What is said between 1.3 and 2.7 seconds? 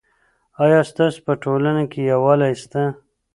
ټولنه کې یووالی